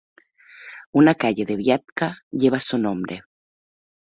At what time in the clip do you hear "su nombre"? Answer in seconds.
2.59-3.21